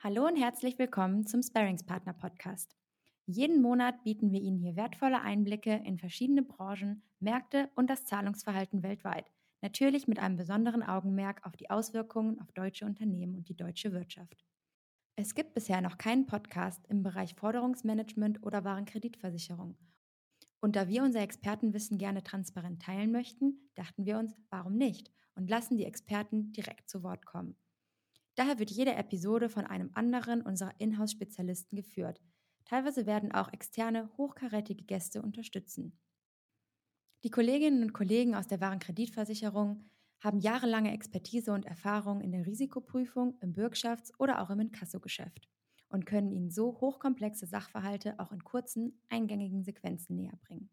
[0.00, 2.76] Hallo und herzlich willkommen zum Sparingspartner Podcast.
[3.26, 8.84] Jeden Monat bieten wir Ihnen hier wertvolle Einblicke in verschiedene Branchen, Märkte und das Zahlungsverhalten
[8.84, 9.28] weltweit.
[9.60, 14.44] Natürlich mit einem besonderen Augenmerk auf die Auswirkungen auf deutsche Unternehmen und die deutsche Wirtschaft.
[15.16, 19.76] Es gibt bisher noch keinen Podcast im Bereich Forderungsmanagement oder Warenkreditversicherung.
[20.60, 25.50] Und da wir unser Expertenwissen gerne transparent teilen möchten, dachten wir uns, warum nicht und
[25.50, 27.56] lassen die Experten direkt zu Wort kommen.
[28.38, 32.22] Daher wird jede Episode von einem anderen unserer Inhouse-Spezialisten geführt.
[32.66, 35.98] Teilweise werden auch externe, hochkarätige Gäste unterstützen.
[37.24, 39.90] Die Kolleginnen und Kollegen aus der Warenkreditversicherung
[40.20, 45.48] haben jahrelange Expertise und Erfahrung in der Risikoprüfung, im Bürgschafts- oder auch im Inkassogeschäft
[45.88, 50.70] und können Ihnen so hochkomplexe Sachverhalte auch in kurzen, eingängigen Sequenzen näherbringen.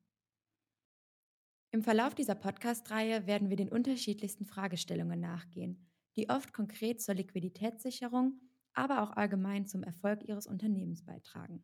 [1.71, 8.39] Im Verlauf dieser Podcast-Reihe werden wir den unterschiedlichsten Fragestellungen nachgehen die oft konkret zur Liquiditätssicherung,
[8.73, 11.63] aber auch allgemein zum Erfolg ihres Unternehmens beitragen.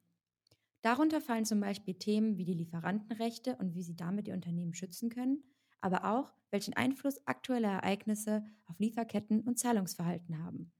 [0.81, 5.09] Darunter fallen zum Beispiel Themen wie die Lieferantenrechte und wie sie damit die Unternehmen schützen
[5.09, 5.43] können,
[5.79, 10.71] aber auch, welchen Einfluss aktuelle Ereignisse auf Lieferketten und Zahlungsverhalten haben.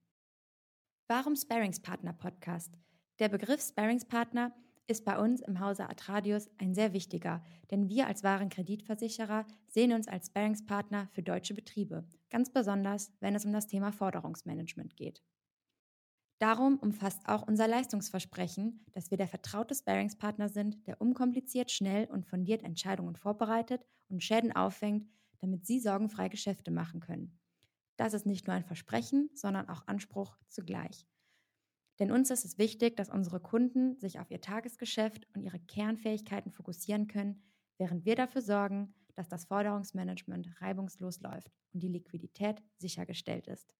[1.07, 2.77] Warum Sparingspartner Podcast?
[3.19, 4.55] Der Begriff Sparingspartner
[4.91, 10.07] ist bei uns im Hause Atradius ein sehr wichtiger, denn wir als Warenkreditversicherer sehen uns
[10.07, 15.23] als Sparingspartner für deutsche Betriebe, ganz besonders wenn es um das Thema Forderungsmanagement geht.
[16.39, 22.25] Darum umfasst auch unser Leistungsversprechen, dass wir der vertraute Sparingspartner sind, der unkompliziert, schnell und
[22.25, 25.07] fundiert Entscheidungen vorbereitet und Schäden auffängt,
[25.39, 27.39] damit Sie sorgenfrei Geschäfte machen können.
[27.95, 31.07] Das ist nicht nur ein Versprechen, sondern auch Anspruch zugleich.
[32.01, 36.51] Denn uns ist es wichtig, dass unsere Kunden sich auf ihr Tagesgeschäft und ihre Kernfähigkeiten
[36.51, 37.43] fokussieren können,
[37.77, 43.71] während wir dafür sorgen, dass das Forderungsmanagement reibungslos läuft und die Liquidität sichergestellt ist.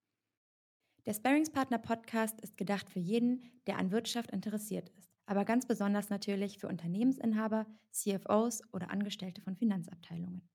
[1.07, 6.11] Der Sparingspartner Podcast ist gedacht für jeden, der an Wirtschaft interessiert ist, aber ganz besonders
[6.11, 10.47] natürlich für Unternehmensinhaber, CFOs oder Angestellte von Finanzabteilungen.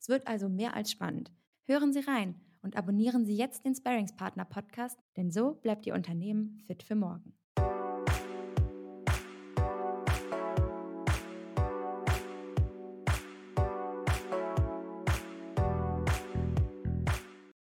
[0.00, 1.32] Es wird also mehr als spannend.
[1.66, 6.62] Hören Sie rein und abonnieren Sie jetzt den Sparingspartner Podcast, denn so bleibt Ihr Unternehmen
[6.66, 7.34] fit für morgen.